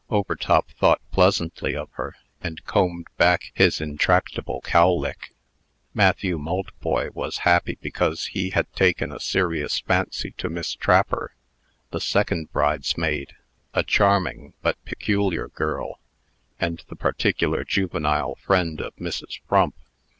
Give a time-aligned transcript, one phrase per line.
[0.09, 5.35] Overtop thought pleasantly of her, and combed back his intractable cowlick.
[5.93, 11.35] Matthew Maltboy was happy because he had taken a serious fancy to Miss Trapper,
[11.91, 13.35] the second bridesmaid,
[13.75, 15.99] a charming but peculiar girl,
[16.59, 19.39] and the particular juvenile friend of Mrs.
[19.47, 19.75] Frump.